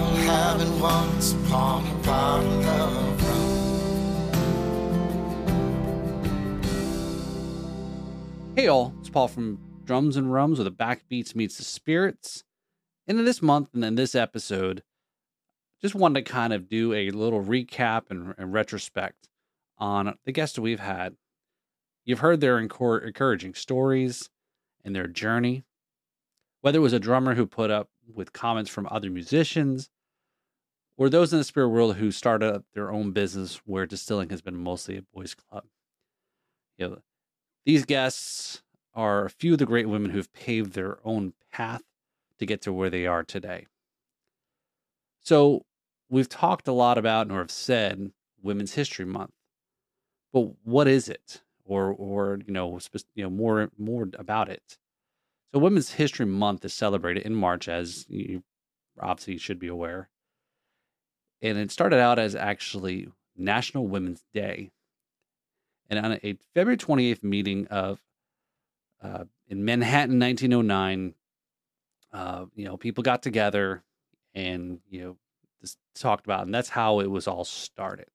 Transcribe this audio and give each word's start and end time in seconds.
recall 0.00 0.16
having 0.16 0.80
once 0.80 1.32
upon 1.32 1.86
a 1.86 1.94
bottle 2.04 2.66
of 2.66 3.22
rum. 3.22 3.56
Hey 8.56 8.66
all, 8.68 8.94
it's 9.00 9.10
Paul 9.10 9.28
from 9.28 9.58
Drums 9.84 10.16
and 10.16 10.32
Rums 10.32 10.58
where 10.58 10.64
the 10.64 10.70
backbeats 10.70 11.34
meets 11.34 11.56
the 11.56 11.64
spirits. 11.64 12.44
And 13.06 13.18
in 13.18 13.24
this 13.24 13.42
month 13.42 13.70
and 13.74 13.84
in 13.84 13.94
this 13.96 14.14
episode, 14.14 14.82
just 15.80 15.94
wanted 15.94 16.24
to 16.24 16.32
kind 16.32 16.52
of 16.52 16.68
do 16.68 16.92
a 16.92 17.10
little 17.10 17.42
recap 17.42 18.10
and, 18.10 18.34
and 18.36 18.52
retrospect 18.52 19.28
on 19.78 20.16
the 20.24 20.32
guests 20.32 20.58
we've 20.58 20.80
had. 20.80 21.16
You've 22.04 22.18
heard 22.20 22.40
their 22.40 22.58
encouraging 22.58 23.54
stories 23.54 24.28
and 24.84 24.94
their 24.94 25.06
journey, 25.06 25.64
whether 26.60 26.78
it 26.78 26.82
was 26.82 26.92
a 26.92 27.00
drummer 27.00 27.34
who 27.34 27.46
put 27.46 27.70
up 27.70 27.88
with 28.14 28.32
comments 28.32 28.70
from 28.70 28.88
other 28.90 29.10
musicians, 29.10 29.90
or 30.96 31.08
those 31.08 31.32
in 31.32 31.38
the 31.38 31.44
spirit 31.44 31.68
world 31.68 31.96
who 31.96 32.10
started 32.10 32.54
up 32.54 32.64
their 32.74 32.90
own 32.90 33.12
business 33.12 33.60
where 33.64 33.86
distilling 33.86 34.30
has 34.30 34.42
been 34.42 34.56
mostly 34.56 34.98
a 34.98 35.02
boys' 35.14 35.34
club. 35.34 35.64
You 36.76 36.88
know, 36.88 36.98
these 37.64 37.84
guests 37.84 38.62
are 38.94 39.24
a 39.24 39.30
few 39.30 39.52
of 39.54 39.58
the 39.58 39.66
great 39.66 39.88
women 39.88 40.10
who've 40.10 40.32
paved 40.32 40.72
their 40.72 40.98
own 41.04 41.32
path 41.52 41.82
to 42.38 42.46
get 42.46 42.60
to 42.62 42.72
where 42.72 42.90
they 42.90 43.06
are 43.06 43.22
today. 43.22 43.66
So, 45.20 45.64
we've 46.08 46.28
talked 46.28 46.68
a 46.68 46.72
lot 46.72 46.98
about 46.98 47.30
or 47.30 47.38
have 47.38 47.50
said 47.50 48.12
Women's 48.42 48.74
History 48.74 49.04
Month. 49.04 49.32
But 50.32 50.50
what 50.64 50.88
is 50.88 51.08
it? 51.08 51.42
Or 51.64 51.92
or 51.92 52.40
you 52.46 52.52
know, 52.52 52.78
you 53.14 53.24
know 53.24 53.30
more 53.30 53.70
more 53.78 54.08
about 54.18 54.48
it. 54.48 54.78
So 55.52 55.58
Women's 55.58 55.92
History 55.92 56.26
Month 56.26 56.64
is 56.64 56.72
celebrated 56.72 57.24
in 57.24 57.34
March 57.34 57.68
as 57.68 58.06
you 58.08 58.42
obviously 59.00 59.38
should 59.38 59.58
be 59.58 59.68
aware. 59.68 60.08
And 61.42 61.58
it 61.58 61.70
started 61.70 61.98
out 61.98 62.18
as 62.18 62.34
actually 62.34 63.08
National 63.36 63.88
Women's 63.88 64.24
Day. 64.32 64.70
And 65.88 66.04
on 66.04 66.20
a 66.22 66.36
February 66.54 66.76
28th 66.76 67.24
meeting 67.24 67.66
of 67.68 68.00
uh, 69.02 69.24
in 69.48 69.64
Manhattan, 69.64 70.20
1909, 70.20 71.14
uh, 72.12 72.44
you 72.54 72.64
know, 72.64 72.76
people 72.76 73.02
got 73.02 73.22
together 73.22 73.82
and 74.34 74.80
you 74.88 75.00
know 75.02 75.16
talked 75.94 76.26
about, 76.26 76.44
and 76.44 76.54
that's 76.54 76.70
how 76.70 77.00
it 77.00 77.10
was 77.10 77.26
all 77.26 77.44
started. 77.44 78.06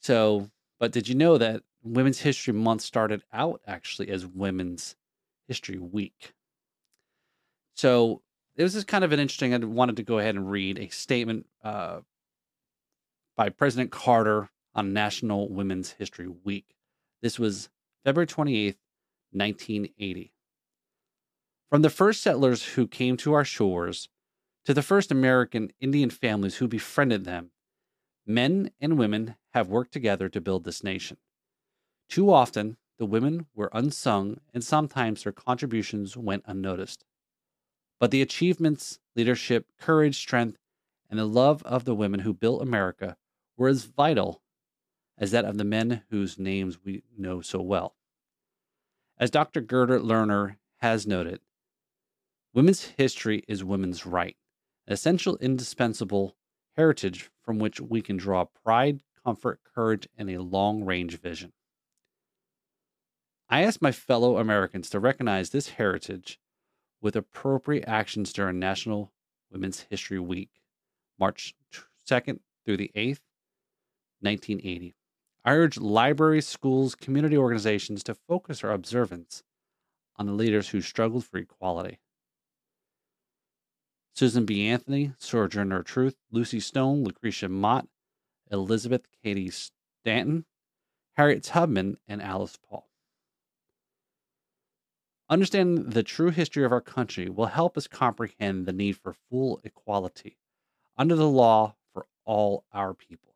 So, 0.00 0.50
but 0.78 0.92
did 0.92 1.08
you 1.08 1.14
know 1.14 1.38
that 1.38 1.62
Women's 1.82 2.20
History 2.20 2.52
Month 2.52 2.82
started 2.82 3.22
out 3.32 3.60
actually 3.66 4.08
as 4.10 4.26
Women's 4.26 4.96
History 5.48 5.78
Week? 5.78 6.32
So 7.74 8.22
it 8.56 8.62
was 8.62 8.72
just 8.72 8.86
kind 8.86 9.04
of 9.04 9.12
an 9.12 9.20
interesting. 9.20 9.54
I 9.54 9.58
wanted 9.58 9.96
to 9.96 10.02
go 10.02 10.18
ahead 10.18 10.34
and 10.34 10.50
read 10.50 10.78
a 10.78 10.88
statement 10.88 11.46
uh, 11.62 12.00
by 13.36 13.50
President 13.50 13.90
Carter 13.90 14.50
on 14.74 14.92
National 14.92 15.48
Women's 15.48 15.92
History 15.92 16.28
Week. 16.44 16.74
This 17.22 17.38
was 17.38 17.68
February 18.04 18.26
28th, 18.26 18.76
1980. 19.32 20.32
From 21.68 21.82
the 21.82 21.90
first 21.90 22.22
settlers 22.22 22.64
who 22.64 22.86
came 22.86 23.16
to 23.18 23.34
our 23.34 23.44
shores 23.44 24.08
to 24.64 24.72
the 24.72 24.82
first 24.82 25.10
American 25.10 25.72
Indian 25.80 26.10
families 26.10 26.56
who 26.56 26.68
befriended 26.68 27.24
them, 27.24 27.50
men 28.26 28.70
and 28.80 28.98
women 28.98 29.36
have 29.52 29.68
worked 29.68 29.92
together 29.92 30.28
to 30.28 30.40
build 30.40 30.64
this 30.64 30.82
nation. 30.82 31.16
Too 32.08 32.32
often, 32.32 32.76
the 32.98 33.06
women 33.06 33.46
were 33.54 33.70
unsung 33.72 34.38
and 34.54 34.64
sometimes 34.64 35.22
their 35.22 35.32
contributions 35.32 36.16
went 36.16 36.44
unnoticed. 36.46 37.04
But 37.98 38.10
the 38.10 38.22
achievements, 38.22 38.98
leadership, 39.14 39.66
courage, 39.80 40.16
strength, 40.16 40.58
and 41.08 41.18
the 41.18 41.24
love 41.24 41.62
of 41.64 41.84
the 41.84 41.94
women 41.94 42.20
who 42.20 42.34
built 42.34 42.62
America 42.62 43.16
were 43.56 43.68
as 43.68 43.84
vital 43.84 44.42
as 45.18 45.30
that 45.30 45.44
of 45.44 45.56
the 45.56 45.64
men 45.64 46.02
whose 46.10 46.38
names 46.38 46.78
we 46.84 47.02
know 47.16 47.40
so 47.40 47.60
well. 47.60 47.96
As 49.18 49.30
Dr. 49.30 49.62
Gerda 49.62 49.98
Lerner 49.98 50.56
has 50.78 51.06
noted, 51.06 51.40
women's 52.52 52.84
history 52.98 53.44
is 53.48 53.64
women's 53.64 54.04
right, 54.04 54.36
an 54.86 54.92
essential, 54.92 55.36
indispensable 55.38 56.36
heritage 56.76 57.30
from 57.42 57.58
which 57.58 57.80
we 57.80 58.02
can 58.02 58.18
draw 58.18 58.44
pride, 58.44 59.02
comfort, 59.24 59.60
courage, 59.74 60.06
and 60.18 60.28
a 60.28 60.42
long 60.42 60.84
range 60.84 61.18
vision. 61.18 61.52
I 63.48 63.62
ask 63.62 63.80
my 63.80 63.92
fellow 63.92 64.38
Americans 64.38 64.90
to 64.90 64.98
recognize 64.98 65.50
this 65.50 65.70
heritage 65.70 66.40
with 67.00 67.14
appropriate 67.14 67.84
actions 67.86 68.32
during 68.32 68.58
National 68.58 69.12
Women's 69.52 69.86
History 69.88 70.18
Week, 70.18 70.50
March 71.18 71.54
2nd 72.08 72.40
through 72.64 72.78
the 72.78 72.90
8th, 72.96 73.20
1980. 74.20 74.96
I 75.44 75.52
urge 75.52 75.78
libraries, 75.78 76.48
schools, 76.48 76.96
community 76.96 77.36
organizations 77.36 78.02
to 78.04 78.14
focus 78.14 78.64
our 78.64 78.72
observance 78.72 79.44
on 80.16 80.26
the 80.26 80.32
leaders 80.32 80.70
who 80.70 80.80
struggled 80.80 81.24
for 81.24 81.38
equality. 81.38 82.00
Susan 84.12 84.44
B. 84.44 84.66
Anthony, 84.66 85.12
Sojourner 85.18 85.84
Truth, 85.84 86.16
Lucy 86.32 86.58
Stone, 86.58 87.04
Lucretia 87.04 87.48
Mott, 87.48 87.86
Elizabeth 88.50 89.06
Cady 89.22 89.50
Stanton, 89.50 90.46
Harriet 91.16 91.44
Tubman, 91.44 91.98
and 92.08 92.20
Alice 92.20 92.58
Paul. 92.68 92.88
Understanding 95.28 95.90
the 95.90 96.04
true 96.04 96.30
history 96.30 96.64
of 96.64 96.70
our 96.70 96.80
country 96.80 97.28
will 97.28 97.46
help 97.46 97.76
us 97.76 97.88
comprehend 97.88 98.64
the 98.64 98.72
need 98.72 98.96
for 98.96 99.12
full 99.12 99.60
equality 99.64 100.38
under 100.96 101.16
the 101.16 101.28
law 101.28 101.74
for 101.92 102.06
all 102.24 102.64
our 102.72 102.94
people. 102.94 103.34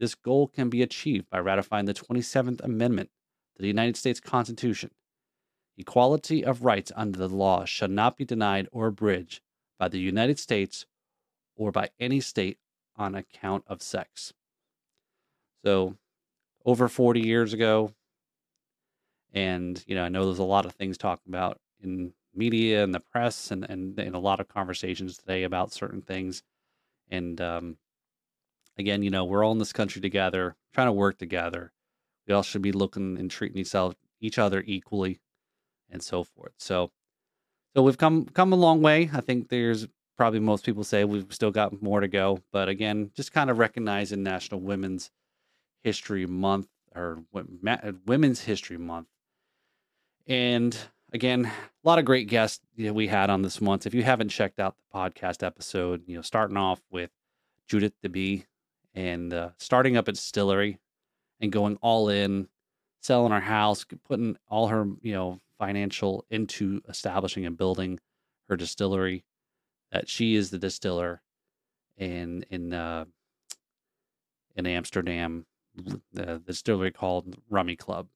This 0.00 0.14
goal 0.16 0.48
can 0.48 0.68
be 0.68 0.82
achieved 0.82 1.30
by 1.30 1.38
ratifying 1.38 1.86
the 1.86 1.94
27th 1.94 2.60
Amendment 2.62 3.10
to 3.54 3.62
the 3.62 3.68
United 3.68 3.96
States 3.96 4.18
Constitution. 4.18 4.90
Equality 5.78 6.44
of 6.44 6.64
rights 6.64 6.90
under 6.96 7.18
the 7.18 7.28
law 7.28 7.64
shall 7.64 7.88
not 7.88 8.16
be 8.16 8.24
denied 8.24 8.68
or 8.72 8.88
abridged 8.88 9.42
by 9.78 9.88
the 9.88 10.00
United 10.00 10.38
States 10.38 10.86
or 11.54 11.70
by 11.70 11.90
any 12.00 12.20
state 12.20 12.58
on 12.96 13.14
account 13.14 13.62
of 13.66 13.80
sex. 13.80 14.32
So, 15.64 15.96
over 16.64 16.88
40 16.88 17.20
years 17.20 17.52
ago, 17.52 17.92
and 19.36 19.84
you 19.86 19.94
know, 19.94 20.02
I 20.02 20.08
know 20.08 20.24
there's 20.24 20.38
a 20.38 20.44
lot 20.44 20.64
of 20.64 20.72
things 20.72 20.96
talked 20.96 21.28
about 21.28 21.60
in 21.82 22.14
media 22.34 22.82
and 22.82 22.94
the 22.94 23.00
press, 23.00 23.50
and 23.50 23.68
and, 23.68 23.98
and 24.00 24.16
a 24.16 24.18
lot 24.18 24.40
of 24.40 24.48
conversations 24.48 25.18
today 25.18 25.44
about 25.44 25.72
certain 25.72 26.00
things. 26.00 26.42
And 27.10 27.40
um, 27.40 27.76
again, 28.78 29.02
you 29.02 29.10
know, 29.10 29.24
we're 29.24 29.44
all 29.44 29.52
in 29.52 29.58
this 29.58 29.74
country 29.74 30.00
together, 30.00 30.56
trying 30.72 30.88
to 30.88 30.92
work 30.92 31.18
together. 31.18 31.72
We 32.26 32.34
all 32.34 32.42
should 32.42 32.62
be 32.62 32.72
looking 32.72 33.18
and 33.18 33.30
treating 33.30 33.64
each 34.20 34.38
other, 34.38 34.64
equally, 34.66 35.20
and 35.90 36.02
so 36.02 36.24
forth. 36.24 36.54
So, 36.56 36.90
so 37.74 37.82
we've 37.82 37.98
come 37.98 38.24
come 38.24 38.54
a 38.54 38.56
long 38.56 38.80
way. 38.80 39.10
I 39.12 39.20
think 39.20 39.50
there's 39.50 39.86
probably 40.16 40.40
most 40.40 40.64
people 40.64 40.82
say 40.82 41.04
we've 41.04 41.26
still 41.30 41.50
got 41.50 41.82
more 41.82 42.00
to 42.00 42.08
go, 42.08 42.40
but 42.52 42.70
again, 42.70 43.10
just 43.14 43.32
kind 43.32 43.50
of 43.50 43.58
recognizing 43.58 44.22
National 44.22 44.60
Women's 44.60 45.10
History 45.84 46.24
Month 46.24 46.68
or 46.94 47.22
Women's 48.06 48.40
History 48.40 48.78
Month, 48.78 49.08
and 50.26 50.76
again, 51.12 51.44
a 51.46 51.88
lot 51.88 51.98
of 51.98 52.04
great 52.04 52.28
guests 52.28 52.60
you 52.74 52.86
know, 52.86 52.92
we 52.92 53.06
had 53.06 53.30
on 53.30 53.42
this 53.42 53.60
month. 53.60 53.86
If 53.86 53.94
you 53.94 54.02
haven't 54.02 54.28
checked 54.28 54.60
out 54.60 54.76
the 54.76 54.98
podcast 54.98 55.44
episode, 55.44 56.02
you 56.06 56.16
know, 56.16 56.22
starting 56.22 56.56
off 56.56 56.80
with 56.90 57.10
Judith 57.68 57.94
DeBee 58.04 58.44
and 58.94 59.32
uh, 59.32 59.50
starting 59.58 59.96
up 59.96 60.08
a 60.08 60.12
distillery 60.12 60.78
and 61.40 61.52
going 61.52 61.76
all 61.80 62.08
in, 62.08 62.48
selling 63.00 63.32
our 63.32 63.40
house, 63.40 63.84
putting 64.04 64.36
all 64.48 64.68
her, 64.68 64.86
you 65.00 65.12
know, 65.12 65.40
financial 65.58 66.24
into 66.30 66.80
establishing 66.88 67.46
and 67.46 67.56
building 67.56 67.98
her 68.48 68.56
distillery. 68.56 69.24
That 69.92 70.08
she 70.08 70.34
is 70.34 70.50
the 70.50 70.58
distiller 70.58 71.22
in 71.96 72.44
in 72.50 72.72
uh, 72.72 73.04
in 74.56 74.66
Amsterdam, 74.66 75.46
the, 75.76 76.00
the 76.12 76.38
distillery 76.40 76.90
called 76.90 77.36
Rummy 77.48 77.76
Club. 77.76 78.08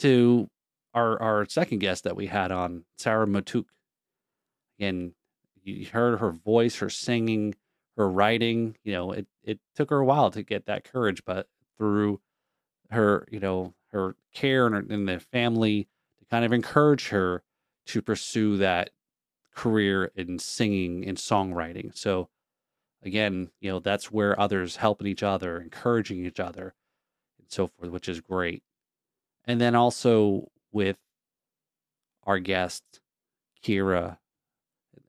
To 0.00 0.48
our 0.94 1.20
our 1.20 1.46
second 1.48 1.78
guest 1.78 2.04
that 2.04 2.16
we 2.16 2.26
had 2.26 2.52
on, 2.52 2.84
Sarah 2.96 3.26
Matuk. 3.26 3.66
Again, 4.78 5.14
you 5.62 5.86
heard 5.86 6.18
her 6.20 6.30
voice, 6.30 6.76
her 6.78 6.90
singing, 6.90 7.54
her 7.96 8.08
writing. 8.08 8.76
You 8.84 8.92
know, 8.92 9.12
it 9.12 9.26
it 9.42 9.60
took 9.74 9.90
her 9.90 9.98
a 9.98 10.04
while 10.04 10.30
to 10.30 10.42
get 10.42 10.66
that 10.66 10.84
courage, 10.84 11.22
but 11.24 11.48
through 11.78 12.20
her, 12.90 13.26
you 13.30 13.40
know, 13.40 13.74
her 13.92 14.16
care 14.34 14.66
and, 14.66 14.74
her, 14.74 14.84
and 14.94 15.08
the 15.08 15.20
family 15.20 15.88
to 16.18 16.24
kind 16.26 16.44
of 16.44 16.52
encourage 16.52 17.08
her 17.08 17.42
to 17.86 18.02
pursue 18.02 18.56
that 18.58 18.90
career 19.54 20.10
in 20.14 20.38
singing 20.38 21.06
and 21.06 21.18
songwriting. 21.18 21.96
So 21.96 22.28
again, 23.02 23.50
you 23.60 23.70
know, 23.70 23.80
that's 23.80 24.10
where 24.10 24.38
others 24.38 24.76
helping 24.76 25.06
each 25.06 25.22
other, 25.22 25.60
encouraging 25.60 26.24
each 26.24 26.40
other, 26.40 26.74
and 27.38 27.50
so 27.50 27.66
forth, 27.66 27.90
which 27.90 28.08
is 28.08 28.20
great. 28.20 28.62
And 29.44 29.60
then 29.60 29.74
also 29.74 30.50
with 30.72 30.96
our 32.24 32.38
guest, 32.38 32.82
Kira, 33.64 34.18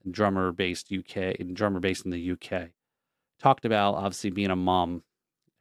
drummer 0.09 0.51
based 0.51 0.91
UK, 0.91 1.35
drummer 1.53 1.79
based 1.79 2.05
in 2.05 2.11
the 2.11 2.31
UK, 2.31 2.69
talked 3.39 3.65
about 3.65 3.95
obviously 3.95 4.29
being 4.29 4.49
a 4.49 4.55
mom, 4.55 5.03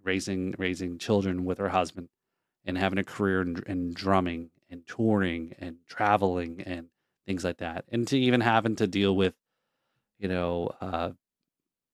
raising 0.02 0.54
raising 0.58 0.98
children 0.98 1.44
with 1.44 1.58
her 1.58 1.68
husband, 1.68 2.08
and 2.64 2.78
having 2.78 2.98
a 2.98 3.04
career 3.04 3.42
in, 3.42 3.62
in 3.66 3.92
drumming 3.92 4.50
and 4.70 4.86
touring 4.86 5.54
and 5.58 5.76
traveling 5.88 6.62
and 6.64 6.88
things 7.26 7.44
like 7.44 7.58
that, 7.58 7.84
and 7.90 8.06
to 8.08 8.18
even 8.18 8.40
having 8.40 8.76
to 8.76 8.86
deal 8.86 9.14
with, 9.14 9.34
you 10.18 10.28
know, 10.28 10.70
uh, 10.80 11.10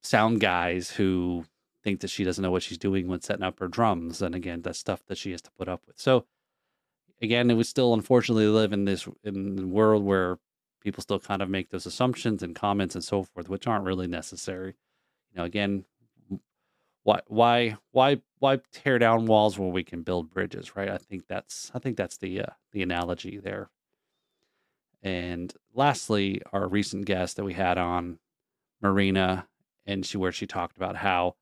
sound 0.02 0.41
guys 0.41 0.91
who 0.91 1.44
think 1.82 2.00
that 2.00 2.11
she 2.11 2.25
doesn't 2.25 2.43
know 2.43 2.50
what 2.50 2.62
she's 2.62 2.79
doing 2.79 3.06
when 3.09 3.20
setting 3.20 3.44
up 3.44 3.59
her 3.61 3.69
drums, 3.69 4.23
and 4.23 4.35
again, 4.35 4.62
that's 4.62 4.79
stuff 4.79 5.05
that 5.06 5.19
she 5.19 5.32
has 5.32 5.43
to 5.43 5.50
put 5.59 5.69
up 5.69 5.82
with. 5.87 5.99
So, 5.99 6.26
again, 7.22 7.50
it 7.50 7.54
was 7.54 7.68
still 7.68 7.94
unfortunately 7.94 8.46
live 8.46 8.72
in 8.72 8.84
this 8.84 9.08
in 9.24 9.56
the 9.56 9.66
world 9.66 10.04
where 10.04 10.38
people 10.80 11.02
still 11.02 11.18
kind 11.18 11.42
of 11.42 11.50
make 11.50 11.70
those 11.70 11.86
assumptions 11.86 12.42
and 12.42 12.54
comments 12.54 12.94
and 12.94 13.04
so 13.04 13.22
forth, 13.22 13.48
which 13.48 13.66
aren't 13.66 13.84
really 13.84 14.06
necessary. 14.06 14.74
You 15.32 15.38
know, 15.38 15.44
again, 15.44 15.84
why 17.02 17.20
why 17.26 17.76
why 17.92 18.20
why 18.38 18.60
tear 18.72 18.98
down 18.98 19.26
walls 19.26 19.58
when 19.58 19.72
we 19.72 19.84
can 19.84 20.02
build 20.02 20.30
bridges, 20.30 20.76
right? 20.76 20.88
I 20.88 20.98
think 20.98 21.26
that's 21.28 21.70
I 21.74 21.78
think 21.78 21.96
that's 21.96 22.18
the 22.18 22.42
uh, 22.42 22.46
the 22.72 22.82
analogy 22.82 23.38
there. 23.38 23.70
And 25.02 25.52
lastly, 25.72 26.42
our 26.52 26.66
recent 26.66 27.04
guest 27.04 27.36
that 27.36 27.44
we 27.44 27.54
had 27.54 27.78
on 27.78 28.18
Marina, 28.82 29.46
and 29.86 30.04
she 30.04 30.18
where 30.18 30.32
she 30.32 30.46
talked 30.46 30.76
about 30.76 30.96
how 30.96 31.36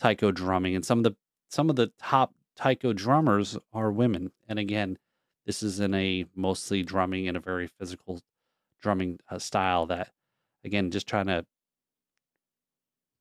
taiko 0.00 0.32
drumming 0.32 0.74
and 0.74 0.84
some 0.84 0.98
of 0.98 1.04
the 1.04 1.16
some 1.48 1.68
of 1.70 1.76
the 1.76 1.92
top 1.98 2.34
taiko 2.56 2.92
drummers 2.92 3.58
are 3.72 3.90
women. 3.90 4.32
And 4.48 4.58
again, 4.58 4.98
this 5.46 5.62
is 5.62 5.80
in 5.80 5.94
a 5.94 6.24
mostly 6.34 6.82
drumming 6.82 7.26
in 7.26 7.36
a 7.36 7.40
very 7.40 7.66
physical 7.66 8.20
drumming 8.80 9.18
uh, 9.30 9.38
style 9.38 9.86
that 9.86 10.12
again 10.64 10.90
just 10.90 11.06
trying 11.06 11.26
to 11.26 11.46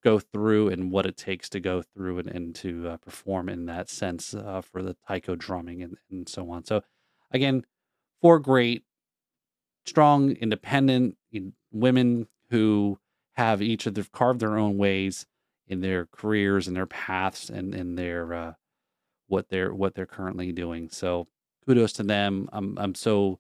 go 0.04 0.20
through 0.20 0.70
and 0.70 0.92
what 0.92 1.06
it 1.06 1.16
takes 1.16 1.50
to 1.50 1.60
go 1.60 1.82
through 1.82 2.20
and, 2.20 2.28
and 2.28 2.56
to 2.56 2.90
uh, 2.90 2.98
perform 2.98 3.48
in 3.48 3.66
that 3.68 3.90
sense 3.90 4.34
uh, 4.34 4.62
for 4.62 4.82
the 4.82 4.96
taiko 5.08 5.36
drumming 5.36 5.82
and, 5.84 5.98
and 6.10 6.28
so 6.28 6.50
on. 6.50 6.66
So, 6.66 6.82
again, 7.32 7.66
four 8.22 8.40
great, 8.40 8.84
strong, 9.86 10.32
independent 10.32 11.18
women 11.72 12.28
who 12.50 13.00
have 13.34 13.62
each 13.62 13.86
of 13.86 13.94
them 13.94 14.08
carved 14.12 14.40
their 14.40 14.58
own 14.58 14.78
ways 14.78 15.26
in 15.68 15.82
their 15.82 16.08
careers 16.08 16.68
and 16.68 16.76
their 16.76 16.86
paths 16.88 17.50
and 17.50 17.74
in 17.74 17.96
their 17.96 18.34
uh, 18.34 18.54
what 19.32 19.50
they're 19.50 19.74
what 19.74 19.96
they're 19.96 20.06
currently 20.06 20.52
doing. 20.52 20.90
So, 20.90 21.28
kudos 21.66 21.94
to 21.94 22.04
them. 22.04 22.50
I'm 22.52 22.78
I'm 22.78 22.96
so 22.96 23.40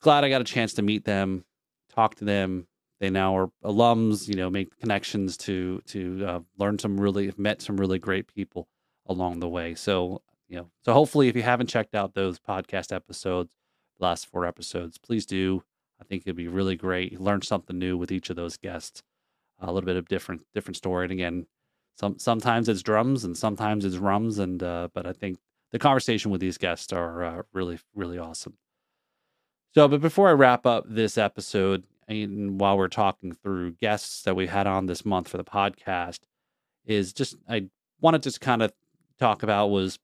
glad 0.00 0.24
I 0.24 0.28
got 0.28 0.40
a 0.40 0.44
chance 0.44 0.74
to 0.74 0.82
meet 0.82 1.04
them, 1.04 1.44
talk 1.92 2.14
to 2.16 2.24
them, 2.24 2.68
they 3.00 3.10
now 3.10 3.36
are 3.36 3.50
alums 3.64 4.28
you 4.28 4.34
know 4.34 4.50
make 4.50 4.78
connections 4.78 5.36
to 5.36 5.80
to 5.86 6.24
uh, 6.26 6.40
learn 6.58 6.78
some 6.78 7.00
really 7.00 7.32
met 7.36 7.62
some 7.62 7.76
really 7.76 7.98
great 7.98 8.26
people 8.32 8.68
along 9.06 9.40
the 9.40 9.48
way 9.48 9.74
so 9.74 10.22
you 10.48 10.56
know 10.56 10.70
so 10.84 10.92
hopefully 10.92 11.28
if 11.28 11.36
you 11.36 11.42
haven't 11.42 11.68
checked 11.68 11.94
out 11.94 12.14
those 12.14 12.38
podcast 12.38 12.94
episodes 12.94 13.52
the 13.98 14.04
last 14.04 14.26
four 14.26 14.44
episodes 14.46 14.98
please 14.98 15.26
do 15.26 15.62
i 16.00 16.04
think 16.04 16.22
it'd 16.22 16.36
be 16.36 16.48
really 16.48 16.76
great 16.76 17.20
learn 17.20 17.42
something 17.42 17.78
new 17.78 17.96
with 17.96 18.10
each 18.10 18.30
of 18.30 18.36
those 18.36 18.56
guests 18.56 19.02
a 19.60 19.72
little 19.72 19.86
bit 19.86 19.96
of 19.96 20.08
different 20.08 20.42
different 20.54 20.76
story 20.76 21.04
and 21.04 21.12
again 21.12 21.46
some 21.96 22.18
sometimes 22.18 22.68
it's 22.68 22.82
drums 22.82 23.24
and 23.24 23.36
sometimes 23.36 23.84
it's 23.84 23.96
rums 23.96 24.38
and 24.38 24.62
uh, 24.62 24.88
but 24.94 25.06
i 25.06 25.12
think 25.12 25.38
the 25.72 25.78
conversation 25.78 26.30
with 26.30 26.40
these 26.40 26.58
guests 26.58 26.92
are 26.92 27.24
uh, 27.24 27.42
really 27.52 27.78
really 27.94 28.18
awesome 28.18 28.54
so 29.74 29.88
but 29.88 30.00
before 30.00 30.28
i 30.28 30.32
wrap 30.32 30.64
up 30.66 30.84
this 30.88 31.18
episode 31.18 31.84
and 32.08 32.60
while 32.60 32.78
we're 32.78 32.88
talking 32.88 33.32
through 33.32 33.72
guests 33.72 34.22
that 34.22 34.36
we 34.36 34.46
had 34.46 34.66
on 34.66 34.86
this 34.86 35.04
month 35.04 35.28
for 35.28 35.36
the 35.36 35.44
podcast, 35.44 36.20
is 36.84 37.12
just 37.12 37.36
I 37.48 37.68
wanted 38.00 38.22
to 38.22 38.28
just 38.28 38.40
kind 38.40 38.62
of 38.62 38.72
talk 39.18 39.42
about 39.42 39.68
was 39.68 39.98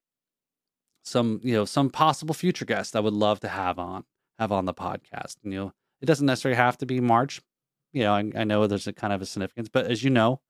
some 1.04 1.40
you 1.42 1.54
know 1.54 1.64
some 1.64 1.90
possible 1.90 2.34
future 2.34 2.64
guests 2.64 2.94
I 2.94 3.00
would 3.00 3.12
love 3.12 3.40
to 3.40 3.48
have 3.48 3.78
on 3.78 4.04
have 4.38 4.52
on 4.52 4.64
the 4.64 4.74
podcast. 4.74 5.36
You 5.44 5.50
know, 5.52 5.72
it 6.00 6.06
doesn't 6.06 6.26
necessarily 6.26 6.56
have 6.56 6.76
to 6.78 6.86
be 6.86 7.00
March. 7.00 7.40
You 7.92 8.02
know, 8.04 8.14
I, 8.14 8.30
I 8.36 8.44
know 8.44 8.66
there's 8.66 8.86
a 8.86 8.92
kind 8.92 9.12
of 9.12 9.22
a 9.22 9.26
significance, 9.26 9.68
but 9.68 9.86
as 9.86 10.02
you 10.02 10.10
know, 10.10 10.40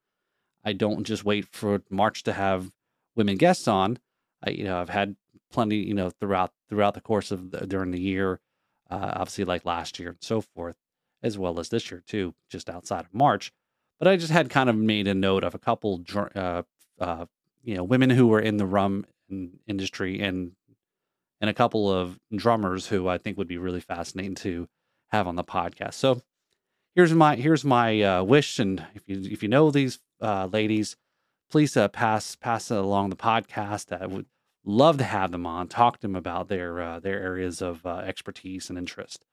I 0.65 0.73
don't 0.73 1.05
just 1.05 1.25
wait 1.25 1.47
for 1.51 1.83
March 1.91 2.23
to 2.25 2.33
have 2.33 2.71
women 3.17 3.37
guests 3.37 3.69
on. 3.69 3.99
I 4.45 4.51
you 4.51 4.65
know 4.65 4.81
I've 4.81 4.89
had 4.89 5.17
plenty 5.51 5.77
you 5.77 5.95
know 5.95 6.11
throughout 6.11 6.53
throughout 6.69 6.95
the 6.95 7.01
course 7.01 7.31
of 7.31 7.51
the, 7.51 7.67
during 7.67 7.91
the 7.91 8.01
year, 8.01 8.41
uh, 8.91 9.13
obviously 9.15 9.45
like 9.45 9.65
last 9.65 9.99
year 9.99 10.11
and 10.11 10.19
so 10.21 10.41
forth 10.41 10.77
as 11.23 11.39
well 11.39 11.61
as 11.61 11.69
this 11.69 11.91
year 11.91 12.03
too, 12.07 12.35
just 12.51 12.69
outside 12.69 13.05
of 13.05 13.15
March. 13.15 13.53
But 13.99 14.09
I 14.09 14.17
just 14.17 14.33
had 14.33 14.51
kind 14.51 14.69
of 14.69 14.77
made 14.77 15.07
a 15.07 15.15
note 15.15 15.45
of 15.45 15.55
a 15.55 15.59
couple, 15.59 16.03
uh, 16.35 16.63
uh, 17.01 17.27
you 17.63 17.77
know, 17.77 17.85
women 17.85 18.11
who 18.11 18.27
were 18.27 18.41
in 18.41 18.57
the 18.57 18.67
rum 18.67 19.07
industry 19.67 20.21
and 20.21 20.53
and 21.41 21.49
a 21.51 21.55
couple 21.55 21.91
of 21.91 22.19
drummers 22.35 22.87
who 22.87 23.09
I 23.09 23.19
think 23.19 23.37
would 23.39 23.49
be 23.49 23.59
really 23.59 23.81
fascinating 23.81 24.37
to 24.37 24.69
have 25.11 25.27
on 25.27 25.37
the 25.37 25.45
podcast. 25.45 25.95
So 25.95 26.21
here's 26.95 27.13
my 27.13 27.37
here's 27.37 27.65
my 27.65 28.03
uh, 28.03 28.23
wish, 28.23 28.59
and 28.59 28.85
if 28.95 29.09
you 29.09 29.23
if 29.31 29.43
you 29.43 29.49
know 29.49 29.71
these 29.71 29.99
uh, 30.21 30.49
ladies, 30.53 30.97
please 31.51 31.77
uh, 31.77 31.89
pass 31.89 32.37
pass 32.37 32.71
along 32.71 33.11
the 33.11 33.17
podcast. 33.17 33.99
I 33.99 34.07
would 34.07 34.27
love 34.65 34.99
to 34.99 35.05
have 35.05 35.33
them 35.33 35.47
on, 35.47 35.69
talk 35.69 35.99
to 35.99 36.03
them 36.03 36.17
about 36.17 36.49
their 36.49 36.81
uh, 36.81 37.01
their 37.01 37.21
areas 37.21 37.63
of 37.63 37.85
uh, 37.87 37.99
expertise 37.99 38.69
and 38.69 38.79
interest. 38.79 39.25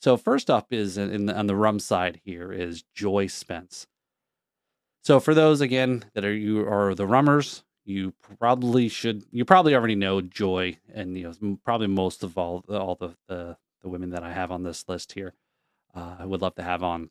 So 0.00 0.16
first 0.16 0.48
up 0.48 0.72
is 0.72 0.96
in 0.96 1.26
the, 1.26 1.36
on 1.36 1.46
the 1.46 1.56
rum 1.56 1.78
side 1.78 2.20
here 2.24 2.52
is 2.52 2.84
Joy 2.94 3.26
Spence. 3.26 3.86
So 5.02 5.20
for 5.20 5.34
those 5.34 5.60
again 5.60 6.04
that 6.14 6.24
are 6.24 6.34
you 6.34 6.66
are 6.66 6.94
the 6.94 7.06
rummers, 7.06 7.64
you 7.84 8.14
probably 8.38 8.88
should 8.88 9.24
you 9.30 9.44
probably 9.44 9.74
already 9.74 9.94
know 9.94 10.20
Joy 10.20 10.78
and 10.92 11.16
you 11.16 11.32
know 11.40 11.58
probably 11.64 11.86
most 11.86 12.22
of 12.22 12.38
all 12.38 12.64
all 12.68 12.94
the 12.94 13.14
the, 13.28 13.56
the 13.82 13.88
women 13.88 14.10
that 14.10 14.22
I 14.22 14.32
have 14.32 14.50
on 14.50 14.62
this 14.62 14.88
list 14.88 15.12
here. 15.12 15.34
Uh, 15.94 16.16
I 16.20 16.26
would 16.26 16.42
love 16.42 16.54
to 16.56 16.62
have 16.62 16.82
on. 16.82 17.10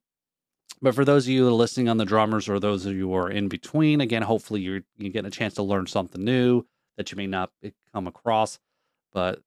But 0.81 0.95
for 0.95 1.03
those 1.03 1.25
of 1.25 1.31
you 1.31 1.49
listening 1.51 1.89
on 1.89 1.97
the 1.97 2.05
drummers 2.05 2.47
or 2.47 2.59
those 2.59 2.85
of 2.85 2.93
you 2.93 3.09
who 3.09 3.15
are 3.15 3.29
in 3.29 3.49
between, 3.49 3.99
again, 3.99 4.21
hopefully 4.21 4.61
you're 4.61 4.81
you 4.97 5.09
get 5.09 5.25
a 5.25 5.29
chance 5.29 5.55
to 5.55 5.63
learn 5.63 5.87
something 5.87 6.23
new 6.23 6.65
that 6.97 7.11
you 7.11 7.17
may 7.17 7.27
not 7.27 7.51
come 7.93 8.07
across. 8.07 8.59
But 9.11 9.41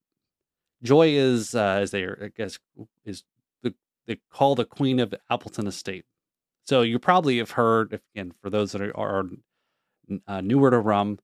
Joy 0.82 1.10
is, 1.10 1.54
uh, 1.54 1.78
as 1.80 1.90
they 1.90 2.02
are, 2.02 2.18
I 2.24 2.28
guess, 2.36 2.58
is 3.04 3.24
the, 3.62 3.74
they 4.06 4.18
call 4.30 4.54
the 4.54 4.64
Queen 4.64 4.98
of 4.98 5.14
Appleton 5.30 5.66
Estate. 5.66 6.04
So 6.64 6.82
you 6.82 6.98
probably 6.98 7.38
have 7.38 7.52
heard, 7.52 8.00
again, 8.14 8.32
for 8.42 8.50
those 8.50 8.72
that 8.72 8.82
are, 8.82 8.96
are 8.96 9.24
uh, 10.26 10.40
newer 10.40 10.70
to 10.70 10.78
rum, 10.78 11.18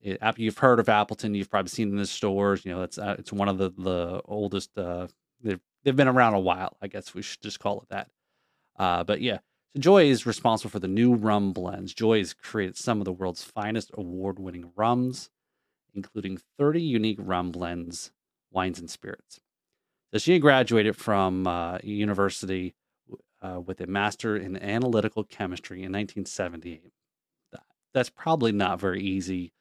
it, 0.00 0.20
you've 0.36 0.58
heard 0.58 0.80
of 0.80 0.88
Appleton. 0.88 1.34
You've 1.34 1.50
probably 1.50 1.68
seen 1.68 1.90
in 1.90 1.96
the 1.96 2.06
stores. 2.06 2.64
You 2.64 2.72
know, 2.72 2.82
it's 2.82 2.98
uh, 2.98 3.16
it's 3.18 3.32
one 3.32 3.48
of 3.48 3.58
the 3.58 3.70
the 3.70 4.20
oldest. 4.24 4.76
Uh, 4.76 5.06
they've 5.42 5.60
they've 5.82 5.96
been 5.96 6.08
around 6.08 6.34
a 6.34 6.40
while. 6.40 6.76
I 6.80 6.88
guess 6.88 7.14
we 7.14 7.22
should 7.22 7.42
just 7.42 7.60
call 7.60 7.80
it 7.80 7.88
that. 7.90 8.08
Uh, 8.78 9.04
but 9.04 9.20
yeah, 9.20 9.38
so 9.74 9.80
Joy 9.80 10.04
is 10.04 10.26
responsible 10.26 10.70
for 10.70 10.78
the 10.78 10.88
new 10.88 11.14
rum 11.14 11.52
blends. 11.52 11.94
Joy 11.94 12.18
has 12.18 12.34
created 12.34 12.76
some 12.76 13.00
of 13.00 13.04
the 13.04 13.12
world's 13.12 13.42
finest 13.44 13.90
award-winning 13.94 14.72
rums, 14.76 15.30
including 15.94 16.38
30 16.58 16.82
unique 16.82 17.18
rum 17.20 17.52
blends, 17.52 18.12
wines, 18.50 18.78
and 18.78 18.90
spirits. 18.90 19.40
So 20.12 20.18
she 20.18 20.38
graduated 20.38 20.96
from 20.96 21.46
uh, 21.46 21.78
university 21.82 22.74
uh, 23.40 23.60
with 23.60 23.80
a 23.80 23.86
master 23.86 24.36
in 24.36 24.56
analytical 24.56 25.24
chemistry 25.24 25.78
in 25.78 25.92
1978. 25.92 26.92
that's 27.94 28.10
probably 28.10 28.52
not 28.52 28.80
very 28.80 29.02
easy 29.02 29.52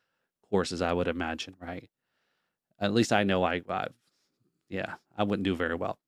courses, 0.49 0.81
I 0.81 0.93
would 0.93 1.07
imagine, 1.07 1.55
right? 1.59 1.89
At 2.79 2.93
least 2.93 3.13
I 3.13 3.23
know 3.23 3.43
I, 3.43 3.61
I 3.69 3.87
yeah, 4.69 4.95
I 5.17 5.23
wouldn't 5.23 5.43
do 5.43 5.55
very 5.55 5.75
well. 5.75 5.99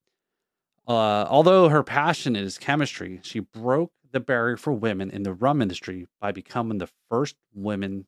Uh, 0.88 1.26
although 1.30 1.70
her 1.70 1.84
passion 1.84 2.36
is 2.36 2.58
chemistry, 2.58 3.20
she 3.24 3.40
broke 3.40 3.92
the 4.12 4.20
barrier 4.20 4.58
for 4.58 4.74
women 4.74 5.10
in 5.10 5.24
the 5.24 5.34
rum 5.34 5.62
industry 5.62 6.08
by 6.20 6.32
becoming 6.32 6.78
the 6.78 6.90
first 7.10 7.36
woman 7.54 8.06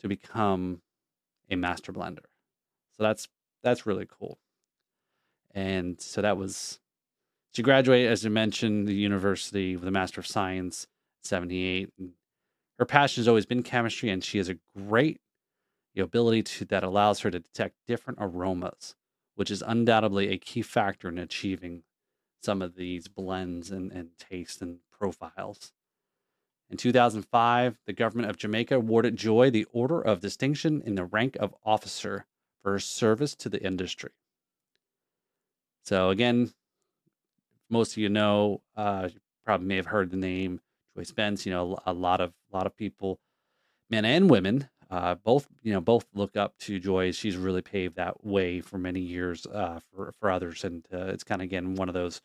to 0.00 0.08
become 0.08 0.80
a 1.50 1.56
master 1.56 1.92
blender. 1.92 2.24
So 2.96 3.02
that's 3.02 3.28
that's 3.62 3.86
really 3.86 4.06
cool. 4.06 4.38
And 5.54 6.00
so 6.00 6.22
that 6.22 6.36
was, 6.36 6.78
she 7.52 7.62
graduated, 7.62 8.10
as 8.10 8.24
I 8.24 8.28
mentioned, 8.28 8.86
the 8.86 8.94
university 8.94 9.76
with 9.76 9.88
a 9.88 9.90
Master 9.90 10.20
of 10.20 10.26
Science, 10.26 10.86
78. 11.22 11.90
Her 12.78 12.84
passion 12.84 13.22
has 13.22 13.28
always 13.28 13.46
been 13.46 13.62
chemistry, 13.62 14.10
and 14.10 14.22
she 14.22 14.38
has 14.38 14.48
a 14.48 14.58
great 14.76 15.20
ability 15.96 16.42
to 16.44 16.64
that 16.66 16.84
allows 16.84 17.20
her 17.20 17.30
to 17.30 17.40
detect 17.40 17.74
different 17.86 18.18
aromas, 18.22 18.94
which 19.38 19.52
is 19.52 19.62
undoubtedly 19.64 20.30
a 20.30 20.36
key 20.36 20.62
factor 20.62 21.08
in 21.08 21.16
achieving 21.16 21.84
some 22.42 22.60
of 22.60 22.74
these 22.74 23.06
blends 23.06 23.70
and, 23.70 23.92
and 23.92 24.08
taste 24.18 24.60
and 24.60 24.80
profiles. 24.90 25.72
In 26.68 26.76
2005, 26.76 27.78
the 27.86 27.92
government 27.92 28.28
of 28.28 28.36
Jamaica 28.36 28.74
awarded 28.74 29.14
Joy 29.14 29.48
the 29.48 29.64
Order 29.72 30.00
of 30.00 30.18
Distinction 30.18 30.82
in 30.84 30.96
the 30.96 31.04
rank 31.04 31.36
of 31.36 31.54
officer 31.64 32.26
for 32.60 32.72
her 32.72 32.80
service 32.80 33.36
to 33.36 33.48
the 33.48 33.64
industry. 33.64 34.10
So 35.84 36.10
again, 36.10 36.52
most 37.70 37.92
of 37.92 37.98
you 37.98 38.08
know, 38.08 38.62
uh, 38.76 39.08
you 39.12 39.20
probably 39.44 39.68
may 39.68 39.76
have 39.76 39.86
heard 39.86 40.10
the 40.10 40.16
name 40.16 40.60
Joy 40.96 41.04
Spence. 41.04 41.46
You 41.46 41.52
know, 41.52 41.78
a 41.86 41.92
lot 41.92 42.20
of 42.20 42.32
a 42.52 42.56
lot 42.56 42.66
of 42.66 42.76
people, 42.76 43.20
men 43.88 44.04
and 44.04 44.28
women, 44.28 44.68
uh, 44.90 45.14
both 45.16 45.46
you 45.62 45.72
know 45.72 45.80
both 45.80 46.06
look 46.14 46.36
up 46.36 46.56
to 46.58 46.78
Joy. 46.78 47.12
She's 47.12 47.36
really 47.36 47.62
paved 47.62 47.96
that 47.96 48.24
way 48.24 48.60
for 48.60 48.78
many 48.78 49.00
years 49.00 49.46
uh, 49.46 49.80
for 49.92 50.12
for 50.18 50.30
others, 50.30 50.64
and 50.64 50.86
uh, 50.92 51.06
it's 51.06 51.24
kind 51.24 51.42
of 51.42 51.44
again 51.46 51.74
one 51.74 51.88
of 51.88 51.94
those 51.94 52.22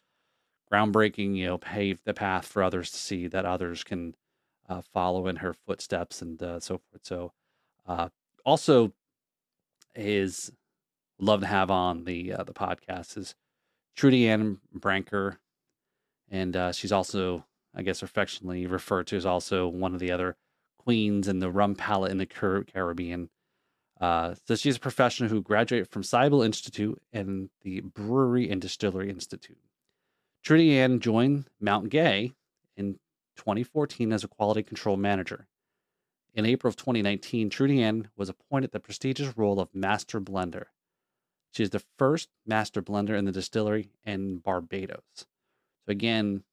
groundbreaking, 0.71 1.35
you 1.35 1.45
know, 1.45 1.57
pave 1.57 1.99
the 2.05 2.13
path 2.13 2.47
for 2.47 2.63
others 2.63 2.89
to 2.91 2.97
see 2.97 3.27
that 3.27 3.45
others 3.45 3.83
can 3.83 4.15
uh, 4.69 4.81
follow 4.93 5.27
in 5.27 5.37
her 5.37 5.53
footsteps 5.53 6.21
and 6.21 6.41
uh, 6.41 6.59
so 6.59 6.79
forth. 6.89 7.05
So, 7.05 7.33
uh, 7.85 8.09
also 8.45 8.93
is 9.93 10.51
love 11.19 11.41
to 11.41 11.47
have 11.47 11.69
on 11.69 12.05
the 12.05 12.33
the 12.45 12.53
podcast 12.53 13.17
is 13.17 13.35
Trudy 13.95 14.27
Ann 14.29 14.59
Branker, 14.77 15.37
and 16.31 16.57
she's 16.73 16.93
also, 16.93 17.45
I 17.75 17.81
guess, 17.81 18.01
affectionately 18.01 18.65
referred 18.67 19.07
to 19.07 19.17
as 19.17 19.25
also 19.25 19.67
one 19.67 19.93
of 19.93 19.99
the 19.99 20.11
other 20.11 20.37
queens 20.83 21.27
and 21.27 21.41
the 21.41 21.51
rum 21.51 21.75
palette 21.75 22.11
in 22.11 22.17
the 22.17 22.25
Caribbean. 22.25 23.29
Uh, 23.99 24.35
so 24.45 24.55
she's 24.55 24.77
a 24.77 24.81
professional 24.81 25.29
who 25.29 25.41
graduated 25.41 25.87
from 25.89 26.03
Siebel 26.03 26.41
Institute 26.41 27.01
and 27.13 27.49
the 27.61 27.81
Brewery 27.81 28.49
and 28.49 28.61
Distillery 28.61 29.09
Institute. 29.09 29.57
Trudy 30.43 30.77
Ann 30.77 30.99
joined 30.99 31.45
Mount 31.61 31.89
Gay 31.89 32.33
in 32.75 32.99
2014 33.37 34.11
as 34.11 34.23
a 34.23 34.27
quality 34.27 34.61
control 34.61 34.97
manager. 34.97 35.47
In 36.33 36.45
April 36.45 36.69
of 36.69 36.75
2019, 36.75 37.49
Trudy 37.49 37.81
Ann 37.81 38.09
was 38.17 38.27
appointed 38.27 38.71
the 38.71 38.79
prestigious 38.79 39.37
role 39.37 39.59
of 39.59 39.73
Master 39.73 40.19
Blender. 40.19 40.65
She 41.51 41.63
is 41.63 41.69
the 41.69 41.83
first 41.97 42.29
Master 42.45 42.81
Blender 42.81 43.17
in 43.17 43.25
the 43.25 43.31
distillery 43.31 43.91
in 44.05 44.39
Barbados. 44.39 45.03
So, 45.15 45.25
again, 45.87 46.43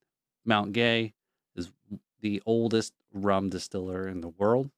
Mount 0.45 0.73
Gay 0.73 1.15
is 1.57 1.73
the 2.21 2.43
oldest 2.47 2.95
rum 3.13 3.49
distiller 3.51 4.09
in 4.09 4.21
the 4.21 4.29
world. 4.29 4.71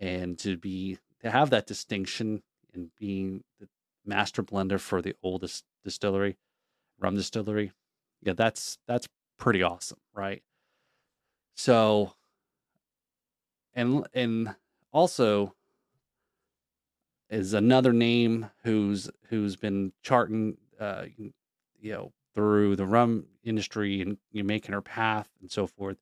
And 0.00 0.38
to 0.40 0.56
be 0.56 0.98
to 1.20 1.30
have 1.30 1.50
that 1.50 1.66
distinction 1.66 2.42
in 2.74 2.90
being 2.98 3.44
the 3.58 3.68
master 4.06 4.42
blender 4.42 4.80
for 4.80 5.02
the 5.02 5.14
oldest 5.22 5.64
distillery, 5.84 6.36
rum 6.98 7.14
distillery, 7.14 7.72
yeah, 8.22 8.32
that's 8.32 8.78
that's 8.86 9.08
pretty 9.38 9.62
awesome, 9.62 9.98
right? 10.14 10.42
So 11.54 12.14
and 13.74 14.06
and 14.14 14.54
also 14.92 15.54
is 17.28 17.54
another 17.54 17.92
name 17.92 18.50
who's 18.64 19.10
who's 19.28 19.56
been 19.56 19.92
charting 20.02 20.56
uh 20.80 21.04
you 21.18 21.92
know 21.92 22.12
through 22.34 22.76
the 22.76 22.86
rum 22.86 23.26
industry 23.44 24.00
and 24.00 24.18
you 24.32 24.44
making 24.44 24.72
her 24.72 24.82
path 24.82 25.28
and 25.40 25.50
so 25.50 25.66
forth 25.66 25.96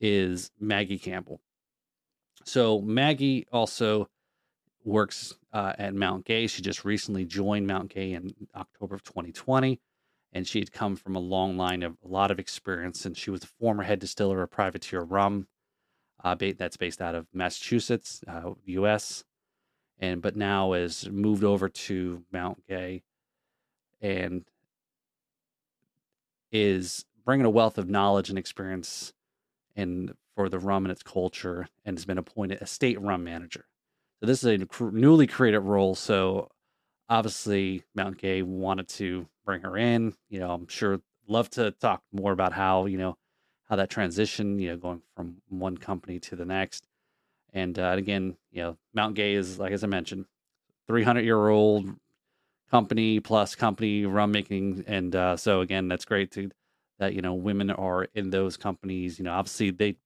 is 0.00 0.50
Maggie 0.60 0.98
Campbell. 0.98 1.40
So 2.44 2.80
Maggie 2.80 3.46
also 3.52 4.08
works 4.84 5.34
uh, 5.52 5.72
at 5.78 5.94
Mount 5.94 6.24
Gay. 6.26 6.46
She 6.46 6.62
just 6.62 6.84
recently 6.84 7.24
joined 7.24 7.66
Mount 7.66 7.88
Gay 7.88 8.12
in 8.12 8.34
October 8.54 8.94
of 8.94 9.02
2020 9.02 9.80
and 10.34 10.46
she 10.46 10.58
had 10.58 10.72
come 10.72 10.96
from 10.96 11.14
a 11.14 11.20
long 11.20 11.56
line 11.56 11.82
of 11.82 11.96
a 12.04 12.08
lot 12.08 12.32
of 12.32 12.40
experience. 12.40 13.06
And 13.06 13.16
she 13.16 13.30
was 13.30 13.40
the 13.40 13.46
former 13.46 13.84
head 13.84 14.00
distiller 14.00 14.42
of 14.42 14.50
Privateer 14.50 15.00
Rum, 15.00 15.46
uh, 16.22 16.34
that's 16.58 16.76
based 16.76 17.00
out 17.00 17.14
of 17.14 17.26
Massachusetts, 17.32 18.22
uh, 18.26 18.50
U.S. 18.64 19.24
And 20.00 20.20
but 20.20 20.34
now 20.36 20.72
has 20.72 21.08
moved 21.08 21.44
over 21.44 21.68
to 21.68 22.24
Mount 22.32 22.66
Gay, 22.66 23.04
and 24.00 24.44
is 26.50 27.04
bringing 27.24 27.46
a 27.46 27.50
wealth 27.50 27.78
of 27.78 27.88
knowledge 27.88 28.28
and 28.28 28.38
experience, 28.38 29.12
and 29.76 30.14
for 30.34 30.48
the 30.48 30.58
rum 30.58 30.84
and 30.84 30.92
its 30.92 31.02
culture, 31.02 31.68
and 31.84 31.96
has 31.96 32.04
been 32.04 32.18
appointed 32.18 32.60
a 32.60 32.66
state 32.66 33.00
rum 33.00 33.24
manager. 33.24 33.66
So 34.20 34.26
this 34.26 34.42
is 34.42 34.60
a 34.60 34.82
newly 34.92 35.26
created 35.26 35.60
role. 35.60 35.94
So 35.94 36.50
obviously, 37.08 37.84
Mount 37.94 38.18
Gay 38.18 38.42
wanted 38.42 38.88
to 38.88 39.26
bring 39.44 39.62
her 39.62 39.76
in. 39.76 40.14
You 40.28 40.40
know, 40.40 40.50
I'm 40.50 40.66
sure 40.68 41.00
love 41.28 41.50
to 41.50 41.70
talk 41.72 42.02
more 42.12 42.32
about 42.32 42.52
how 42.52 42.86
you 42.86 42.98
know 42.98 43.16
how 43.68 43.76
that 43.76 43.90
transition, 43.90 44.58
you 44.58 44.70
know, 44.70 44.76
going 44.76 45.02
from 45.16 45.36
one 45.48 45.78
company 45.78 46.18
to 46.20 46.36
the 46.36 46.44
next. 46.44 46.86
And 47.52 47.78
uh, 47.78 47.94
again, 47.96 48.36
you 48.50 48.62
know, 48.62 48.76
Mount 48.92 49.14
Gay 49.14 49.34
is 49.34 49.58
like 49.58 49.72
as 49.72 49.84
I 49.84 49.86
mentioned, 49.86 50.26
300 50.88 51.24
year 51.24 51.48
old 51.48 51.86
company 52.70 53.20
plus 53.20 53.54
company 53.54 54.04
rum 54.06 54.32
making, 54.32 54.84
and 54.86 55.14
uh, 55.14 55.36
so 55.36 55.60
again, 55.60 55.88
that's 55.88 56.04
great 56.04 56.30
to 56.32 56.50
that 56.98 57.14
you 57.14 57.22
know 57.22 57.34
women 57.34 57.70
are 57.70 58.04
in 58.14 58.30
those 58.30 58.56
companies. 58.56 59.18
You 59.18 59.24
know, 59.24 59.32
obviously 59.32 59.70
they 59.70 59.96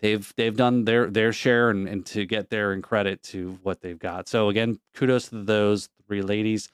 they've 0.00 0.32
they've 0.36 0.56
done 0.56 0.84
their 0.84 1.10
their 1.10 1.32
share 1.32 1.70
and, 1.70 1.88
and 1.88 2.06
to 2.06 2.26
get 2.26 2.50
there 2.50 2.72
and 2.72 2.82
credit 2.82 3.22
to 3.24 3.58
what 3.62 3.80
they've 3.80 3.98
got. 3.98 4.28
So 4.28 4.48
again, 4.48 4.78
kudos 4.94 5.28
to 5.28 5.42
those 5.42 5.88
three 6.06 6.22
ladies 6.22 6.68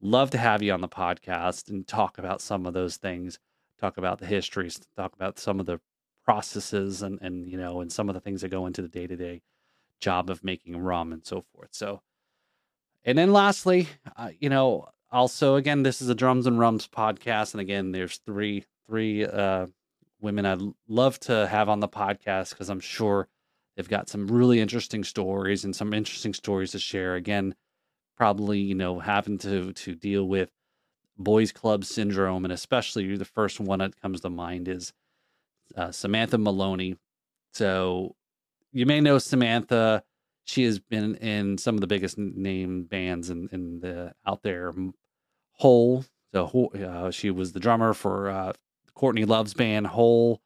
love 0.00 0.30
to 0.30 0.38
have 0.38 0.62
you 0.62 0.72
on 0.72 0.80
the 0.80 0.88
podcast 0.88 1.68
and 1.68 1.86
talk 1.86 2.18
about 2.18 2.40
some 2.40 2.66
of 2.66 2.74
those 2.74 2.96
things, 2.96 3.38
talk 3.80 3.96
about 3.96 4.18
the 4.18 4.26
histories, 4.26 4.80
talk 4.96 5.12
about 5.14 5.38
some 5.38 5.60
of 5.60 5.66
the 5.66 5.80
processes 6.24 7.02
and 7.02 7.18
and 7.22 7.48
you 7.48 7.58
know 7.58 7.80
and 7.80 7.90
some 7.92 8.08
of 8.08 8.14
the 8.14 8.20
things 8.20 8.42
that 8.42 8.50
go 8.50 8.66
into 8.66 8.82
the 8.82 8.88
day-to-day 8.88 9.40
job 9.98 10.28
of 10.30 10.44
making 10.44 10.76
rum 10.76 11.12
and 11.12 11.24
so 11.26 11.42
forth. 11.54 11.70
So 11.72 12.02
and 13.04 13.16
then 13.16 13.32
lastly, 13.32 13.88
uh, 14.16 14.30
you 14.38 14.50
know, 14.50 14.88
also 15.10 15.56
again 15.56 15.82
this 15.82 16.02
is 16.02 16.08
a 16.08 16.14
drums 16.14 16.46
and 16.46 16.58
rums 16.58 16.86
podcast 16.86 17.54
and 17.54 17.60
again 17.60 17.92
there's 17.92 18.18
three 18.26 18.64
three 18.86 19.24
uh 19.24 19.66
women 20.20 20.46
I'd 20.46 20.60
love 20.88 21.18
to 21.20 21.46
have 21.46 21.68
on 21.68 21.80
the 21.80 21.88
podcast 21.88 22.50
because 22.50 22.68
I'm 22.68 22.80
sure 22.80 23.28
they've 23.76 23.88
got 23.88 24.08
some 24.08 24.26
really 24.26 24.60
interesting 24.60 25.04
stories 25.04 25.64
and 25.64 25.74
some 25.74 25.94
interesting 25.94 26.34
stories 26.34 26.72
to 26.72 26.78
share. 26.78 27.14
Again, 27.14 27.54
probably 28.16 28.58
you 28.58 28.74
know 28.74 28.98
having 28.98 29.38
to 29.38 29.72
to 29.72 29.94
deal 29.94 30.24
with 30.24 30.50
boys 31.16 31.52
club 31.52 31.84
syndrome 31.84 32.44
and 32.44 32.52
especially 32.52 33.16
the 33.16 33.24
first 33.24 33.60
one 33.60 33.78
that 33.78 34.00
comes 34.00 34.20
to 34.20 34.28
mind 34.28 34.68
is 34.68 34.92
uh, 35.76 35.92
samantha 35.92 36.36
maloney 36.36 36.96
so 37.52 38.14
you 38.72 38.86
may 38.86 39.00
know 39.00 39.18
samantha 39.18 40.02
she 40.48 40.64
has 40.64 40.78
been 40.78 41.14
in 41.16 41.58
some 41.58 41.74
of 41.74 41.80
the 41.80 41.86
biggest 41.86 42.18
name 42.18 42.84
bands 42.84 43.30
in, 43.30 43.48
in 43.52 43.80
the 43.80 44.12
out 44.26 44.42
there 44.42 44.72
hole 45.52 46.04
so 46.32 46.70
uh, 46.74 47.10
she 47.10 47.30
was 47.30 47.52
the 47.52 47.60
drummer 47.60 47.94
for 47.94 48.30
uh, 48.30 48.52
courtney 48.94 49.24
love's 49.24 49.54
band 49.54 49.86
hole 49.86 50.40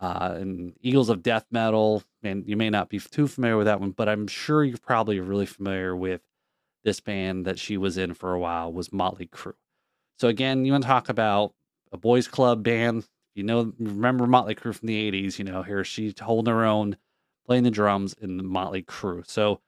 uh, 0.00 0.34
and 0.38 0.74
eagles 0.80 1.08
of 1.08 1.22
death 1.22 1.46
metal 1.50 2.02
and 2.22 2.48
you 2.48 2.56
may 2.56 2.70
not 2.70 2.88
be 2.88 2.98
too 2.98 3.26
familiar 3.26 3.56
with 3.56 3.66
that 3.66 3.80
one 3.80 3.90
but 3.90 4.08
i'm 4.08 4.26
sure 4.26 4.64
you're 4.64 4.78
probably 4.78 5.18
really 5.20 5.46
familiar 5.46 5.96
with 5.96 6.20
this 6.84 7.00
band 7.00 7.44
that 7.46 7.58
she 7.58 7.76
was 7.76 7.98
in 7.98 8.14
for 8.14 8.32
a 8.32 8.38
while 8.40 8.72
was 8.72 8.92
Motley 8.92 9.26
Crue. 9.26 9.54
So 10.18 10.28
again, 10.28 10.64
you 10.64 10.72
want 10.72 10.84
to 10.84 10.88
talk 10.88 11.08
about 11.08 11.54
a 11.92 11.96
boys 11.96 12.28
club 12.28 12.62
band. 12.62 13.06
You 13.34 13.44
know, 13.44 13.72
remember 13.78 14.26
Motley 14.26 14.54
Crue 14.54 14.74
from 14.74 14.86
the 14.88 15.10
'80s? 15.10 15.38
You 15.38 15.44
know, 15.44 15.62
here 15.62 15.84
she's 15.84 16.18
holding 16.18 16.52
her 16.52 16.64
own, 16.64 16.96
playing 17.48 17.64
the 17.64 17.70
drums 17.70 18.14
in 18.20 18.36
the 18.36 18.42
Motley 18.42 18.82
Crue. 18.82 19.26
So, 19.26 19.60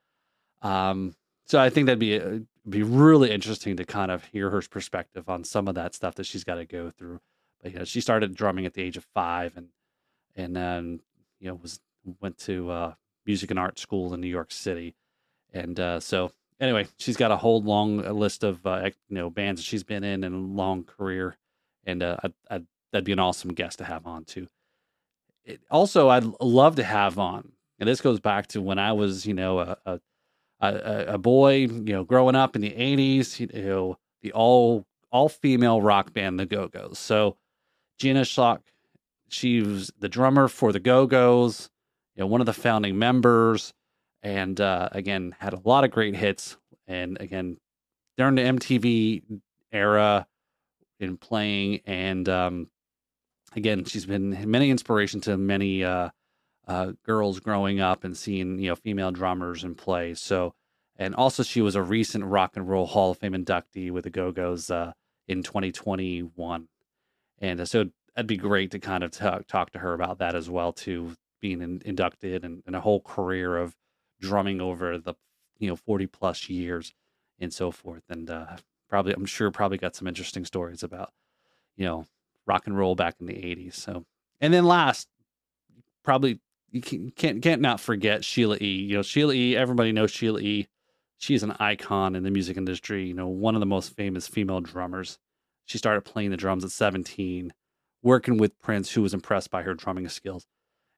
um, 0.61 1.15
so 1.47 1.59
I 1.59 1.71
think 1.71 1.87
that'd 1.87 1.99
be 1.99 2.21
uh, 2.21 2.39
be 2.69 2.83
really 2.83 3.31
interesting 3.31 3.75
to 3.77 3.83
kind 3.83 4.11
of 4.11 4.23
hear 4.25 4.51
her 4.51 4.61
perspective 4.61 5.27
on 5.27 5.43
some 5.43 5.67
of 5.67 5.73
that 5.75 5.95
stuff 5.95 6.15
that 6.15 6.25
she's 6.25 6.43
got 6.43 6.55
to 6.55 6.65
go 6.65 6.91
through. 6.91 7.19
But 7.61 7.73
you 7.73 7.79
know, 7.79 7.85
she 7.85 7.99
started 7.99 8.35
drumming 8.35 8.67
at 8.67 8.75
the 8.75 8.83
age 8.83 8.97
of 8.97 9.05
five, 9.15 9.57
and 9.57 9.69
and 10.35 10.55
then 10.55 10.99
you 11.39 11.49
know 11.49 11.55
was 11.55 11.79
went 12.21 12.37
to 12.39 12.69
uh, 12.69 12.93
music 13.25 13.49
and 13.49 13.59
art 13.59 13.79
school 13.79 14.13
in 14.13 14.21
New 14.21 14.27
York 14.27 14.51
City, 14.51 14.95
and 15.51 15.79
uh, 15.79 15.99
so 15.99 16.31
anyway, 16.59 16.87
she's 16.97 17.17
got 17.17 17.31
a 17.31 17.37
whole 17.37 17.61
long 17.63 18.05
uh, 18.05 18.11
list 18.11 18.43
of 18.43 18.65
uh, 18.65 18.91
you 19.09 19.15
know 19.15 19.29
bands 19.31 19.59
that 19.59 19.65
she's 19.65 19.83
been 19.83 20.03
in 20.03 20.23
and 20.23 20.35
a 20.35 20.37
long 20.37 20.83
career, 20.83 21.35
and 21.83 22.03
uh, 22.03 22.17
I, 22.23 22.27
I, 22.49 22.61
that'd 22.91 23.05
be 23.05 23.11
an 23.11 23.19
awesome 23.19 23.53
guest 23.53 23.79
to 23.79 23.85
have 23.85 24.05
on 24.05 24.23
too. 24.25 24.47
It, 25.43 25.61
also, 25.71 26.09
I'd 26.09 26.25
love 26.39 26.75
to 26.75 26.83
have 26.83 27.17
on, 27.17 27.53
and 27.81 27.89
this 27.89 27.99
goes 27.99 28.19
back 28.19 28.47
to 28.47 28.61
when 28.61 28.79
I 28.79 28.93
was 28.93 29.25
you 29.25 29.33
know 29.33 29.59
a 29.59 29.99
a, 30.61 31.05
a, 31.15 31.17
boy, 31.17 31.55
you 31.55 31.93
know, 31.93 32.03
growing 32.03 32.35
up 32.35 32.55
in 32.55 32.61
the 32.61 32.69
'80s, 32.69 33.39
you 33.39 33.47
know, 33.47 33.97
the 34.21 34.31
all 34.31 34.85
all 35.11 35.27
female 35.27 35.81
rock 35.81 36.13
band, 36.13 36.39
the 36.39 36.45
Go 36.45 36.67
Go's. 36.67 36.99
So 36.99 37.37
Gina 37.97 38.21
Schock, 38.21 38.59
she 39.27 39.61
was 39.61 39.91
the 39.97 40.07
drummer 40.07 40.47
for 40.47 40.71
the 40.71 40.79
Go 40.79 41.07
Go's, 41.07 41.69
you 42.15 42.21
know, 42.21 42.27
one 42.27 42.41
of 42.41 42.45
the 42.45 42.53
founding 42.53 42.99
members 42.99 43.73
and 44.21 44.61
uh, 44.61 44.89
again 44.91 45.35
had 45.39 45.53
a 45.53 45.61
lot 45.65 45.83
of 45.83 45.89
great 45.89 46.15
hits. 46.15 46.57
And 46.87 47.19
again, 47.19 47.57
during 48.17 48.35
the 48.35 48.43
MTV 48.43 49.23
era 49.71 50.27
in 50.99 51.17
playing, 51.17 51.81
and 51.87 52.29
um, 52.29 52.69
again, 53.55 53.85
she's 53.85 54.05
been 54.05 54.49
many 54.49 54.69
inspiration 54.69 55.21
to 55.21 55.37
many 55.37 55.83
uh, 55.83 56.09
uh, 56.71 56.93
girls 57.03 57.41
growing 57.41 57.81
up 57.81 58.05
and 58.05 58.15
seeing 58.15 58.57
you 58.57 58.69
know 58.69 58.75
female 58.75 59.11
drummers 59.11 59.65
and 59.65 59.77
play. 59.77 60.13
So, 60.13 60.53
and 60.95 61.13
also 61.13 61.43
she 61.43 61.59
was 61.59 61.75
a 61.75 61.83
recent 61.83 62.23
Rock 62.23 62.55
and 62.55 62.67
Roll 62.67 62.85
Hall 62.85 63.11
of 63.11 63.17
Fame 63.17 63.33
inductee 63.33 63.91
with 63.91 64.05
the 64.05 64.09
Go 64.09 64.31
Go's 64.31 64.71
uh, 64.71 64.93
in 65.27 65.43
2021. 65.43 66.69
And 67.39 67.59
uh, 67.59 67.65
so 67.65 67.89
that'd 68.15 68.27
be 68.27 68.37
great 68.37 68.71
to 68.71 68.79
kind 68.79 69.03
of 69.03 69.11
talk, 69.11 69.47
talk 69.47 69.71
to 69.71 69.79
her 69.79 69.93
about 69.93 70.19
that 70.19 70.33
as 70.33 70.49
well, 70.49 70.71
too, 70.71 71.15
being 71.41 71.61
in, 71.61 71.81
inducted 71.83 72.45
and, 72.45 72.63
and 72.65 72.75
a 72.75 72.81
whole 72.81 73.01
career 73.01 73.57
of 73.57 73.75
drumming 74.21 74.61
over 74.61 74.97
the 74.97 75.15
you 75.59 75.67
know 75.67 75.75
40 75.75 76.07
plus 76.07 76.49
years 76.49 76.93
and 77.37 77.53
so 77.53 77.71
forth. 77.71 78.03
And 78.07 78.29
uh, 78.29 78.55
probably, 78.87 79.11
I'm 79.13 79.25
sure, 79.25 79.51
probably 79.51 79.77
got 79.77 79.97
some 79.97 80.07
interesting 80.07 80.45
stories 80.45 80.83
about 80.83 81.11
you 81.75 81.85
know 81.85 82.05
rock 82.45 82.65
and 82.65 82.77
roll 82.77 82.95
back 82.95 83.15
in 83.19 83.25
the 83.25 83.33
80s. 83.33 83.73
So, 83.73 84.05
and 84.39 84.53
then 84.53 84.63
last, 84.63 85.09
probably 86.03 86.39
you 86.71 87.11
can't 87.15 87.41
can't 87.41 87.61
not 87.61 87.79
forget 87.79 88.23
Sheila 88.25 88.57
E. 88.61 88.65
You 88.65 88.97
know, 88.97 89.01
Sheila 89.01 89.33
E. 89.33 89.55
Everybody 89.55 89.91
knows 89.91 90.11
Sheila 90.11 90.39
E. 90.39 90.67
She's 91.17 91.43
an 91.43 91.55
icon 91.59 92.15
in 92.15 92.23
the 92.23 92.31
music 92.31 92.57
industry. 92.57 93.05
You 93.05 93.13
know, 93.13 93.27
one 93.27 93.55
of 93.55 93.59
the 93.59 93.65
most 93.65 93.95
famous 93.95 94.27
female 94.27 94.61
drummers. 94.61 95.17
She 95.65 95.77
started 95.77 96.01
playing 96.01 96.31
the 96.31 96.37
drums 96.37 96.65
at 96.65 96.71
17, 96.71 97.53
working 98.01 98.37
with 98.37 98.59
Prince, 98.59 98.91
who 98.91 99.01
was 99.03 99.13
impressed 99.13 99.51
by 99.51 99.61
her 99.61 99.73
drumming 99.73 100.09
skills, 100.09 100.45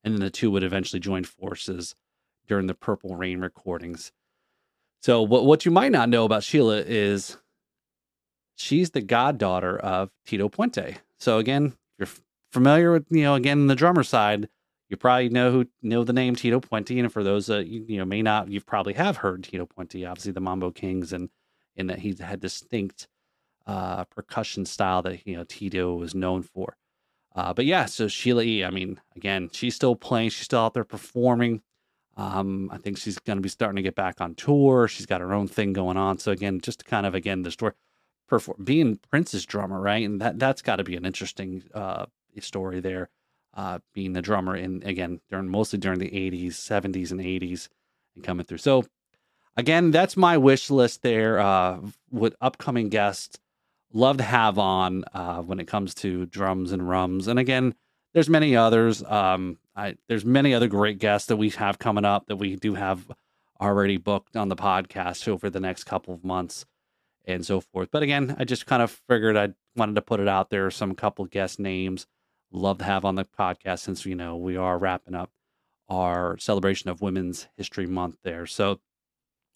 and 0.03 0.13
then 0.13 0.21
the 0.21 0.29
two 0.29 0.49
would 0.51 0.63
eventually 0.63 0.99
join 0.99 1.25
forces 1.25 1.95
during 2.47 2.67
the 2.67 2.73
Purple 2.73 3.15
Rain 3.15 3.39
recordings. 3.41 4.11
So, 5.01 5.21
what 5.21 5.45
what 5.45 5.65
you 5.65 5.71
might 5.71 5.91
not 5.91 6.09
know 6.09 6.23
about 6.23 6.43
Sheila 6.43 6.77
is 6.77 7.37
she's 8.55 8.91
the 8.91 9.01
goddaughter 9.01 9.77
of 9.77 10.09
Tito 10.25 10.49
Puente. 10.49 10.97
So 11.17 11.37
again, 11.37 11.73
you're 11.97 12.07
familiar 12.51 12.91
with 12.91 13.05
you 13.09 13.23
know 13.23 13.35
again 13.35 13.67
the 13.67 13.75
drummer 13.75 14.03
side, 14.03 14.47
you 14.93 14.97
probably 14.97 15.29
know 15.29 15.51
who 15.51 15.65
know 15.81 16.03
the 16.03 16.13
name 16.13 16.35
Tito 16.35 16.59
Puente, 16.59 16.99
and 16.99 17.11
for 17.11 17.23
those 17.23 17.47
that 17.47 17.65
you, 17.65 17.83
you 17.87 17.97
know 17.97 18.05
may 18.05 18.21
not, 18.21 18.47
you 18.47 18.61
probably 18.61 18.93
have 18.93 19.17
heard 19.17 19.43
Tito 19.43 19.65
Puente, 19.65 20.07
obviously 20.07 20.31
the 20.31 20.39
Mambo 20.39 20.69
Kings, 20.69 21.11
and 21.11 21.29
in 21.75 21.87
that 21.87 21.97
he 21.97 22.15
had 22.19 22.39
distinct 22.39 23.07
uh, 23.65 24.03
percussion 24.03 24.65
style 24.65 25.01
that 25.01 25.25
you 25.25 25.35
know 25.35 25.45
Tito 25.45 25.95
was 25.95 26.13
known 26.13 26.43
for. 26.43 26.77
Uh, 27.35 27.55
but 27.55 27.65
yeah, 27.65 27.85
so 27.85 28.07
Sheila 28.07 28.43
E. 28.43 28.63
I 28.63 28.69
mean, 28.69 29.01
again, 29.15 29.49
she's 29.51 29.73
still 29.73 29.95
playing, 29.95 30.29
she's 30.29 30.45
still 30.45 30.59
out 30.59 30.75
there 30.75 30.83
performing. 30.83 31.63
Um, 32.15 32.69
I 32.71 32.77
think 32.77 32.99
she's 32.99 33.17
going 33.17 33.37
to 33.37 33.41
be 33.41 33.49
starting 33.49 33.77
to 33.77 33.81
get 33.81 33.95
back 33.95 34.21
on 34.21 34.35
tour. 34.35 34.87
She's 34.87 35.07
got 35.07 35.21
her 35.21 35.33
own 35.33 35.47
thing 35.47 35.73
going 35.73 35.97
on. 35.97 36.19
So 36.19 36.31
again, 36.31 36.61
just 36.61 36.85
kind 36.85 37.07
of 37.07 37.15
again 37.15 37.41
the 37.41 37.49
story 37.49 37.73
perform 38.27 38.63
being 38.63 38.99
Prince's 39.09 39.43
drummer, 39.43 39.81
right? 39.81 40.05
And 40.07 40.21
that 40.21 40.37
that's 40.37 40.61
got 40.61 40.75
to 40.75 40.83
be 40.83 40.95
an 40.95 41.03
interesting 41.03 41.63
uh, 41.73 42.05
story 42.39 42.79
there. 42.79 43.09
Uh, 43.55 43.77
being 43.93 44.13
the 44.13 44.21
drummer 44.21 44.55
in 44.55 44.81
again 44.83 45.21
during 45.29 45.47
mostly 45.47 45.77
during 45.77 45.99
the 45.99 46.09
80s, 46.09 46.53
70s, 46.53 47.11
and 47.11 47.19
80s, 47.19 47.69
and 48.15 48.23
coming 48.23 48.45
through. 48.45 48.57
So 48.57 48.85
again, 49.55 49.91
that's 49.91 50.17
my 50.17 50.37
wish 50.37 50.71
list 50.71 51.03
there 51.03 51.39
uh, 51.39 51.79
with 52.09 52.35
upcoming 52.41 52.89
guests. 52.89 53.37
Love 53.91 54.17
to 54.17 54.23
have 54.23 54.57
on 54.57 55.03
uh, 55.13 55.41
when 55.41 55.59
it 55.59 55.67
comes 55.67 55.93
to 55.93 56.25
drums 56.25 56.71
and 56.71 56.89
rums. 56.89 57.27
And 57.27 57.37
again, 57.37 57.75
there's 58.13 58.29
many 58.29 58.55
others. 58.55 59.03
Um, 59.03 59.59
I, 59.75 59.97
there's 60.07 60.25
many 60.25 60.55
other 60.55 60.67
great 60.67 60.97
guests 60.97 61.27
that 61.27 61.37
we 61.37 61.49
have 61.51 61.77
coming 61.77 62.05
up 62.05 62.25
that 62.27 62.37
we 62.37 62.55
do 62.55 62.73
have 62.73 63.11
already 63.61 63.97
booked 63.97 64.35
on 64.35 64.49
the 64.49 64.55
podcast 64.55 65.27
over 65.27 65.49
the 65.49 65.59
next 65.59 65.83
couple 65.83 66.13
of 66.13 66.23
months 66.23 66.65
and 67.25 67.45
so 67.45 67.61
forth. 67.61 67.89
But 67.91 68.03
again, 68.03 68.35
I 68.39 68.45
just 68.45 68.65
kind 68.65 68.81
of 68.81 68.99
figured 69.07 69.37
I 69.37 69.49
wanted 69.75 69.95
to 69.95 70.01
put 70.01 70.19
it 70.19 70.27
out 70.27 70.49
there. 70.49 70.69
Some 70.71 70.95
couple 70.95 71.25
guest 71.25 71.59
names 71.59 72.07
love 72.53 72.77
to 72.77 72.83
have 72.83 73.03
on 73.03 73.15
the 73.15 73.25
podcast 73.25 73.79
since 73.79 74.05
you 74.05 74.15
know 74.15 74.37
we 74.37 74.55
are 74.55 74.77
wrapping 74.77 75.15
up 75.15 75.31
our 75.89 76.37
celebration 76.37 76.89
of 76.89 77.01
Women's 77.01 77.47
History 77.57 77.87
Month 77.87 78.17
there. 78.23 78.45
So 78.45 78.79